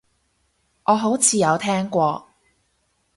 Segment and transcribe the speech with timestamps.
[0.85, 2.27] 我好似有聽過